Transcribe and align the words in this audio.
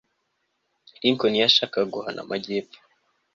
lincoln 1.01 1.31
ntiyashakaga 1.33 1.91
guhana 1.93 2.19
amajyepfo 2.25 2.79